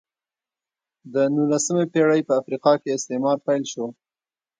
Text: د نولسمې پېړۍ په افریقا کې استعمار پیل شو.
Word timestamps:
د 1.13 1.15
نولسمې 1.35 1.85
پېړۍ 1.93 2.21
په 2.27 2.33
افریقا 2.41 2.73
کې 2.81 2.89
استعمار 2.97 3.37
پیل 3.45 3.63
شو. 3.71 3.85